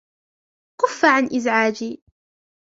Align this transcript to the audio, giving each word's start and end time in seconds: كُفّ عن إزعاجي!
كُفّ 0.81 1.05
عن 1.05 1.25
إزعاجي! 1.25 2.03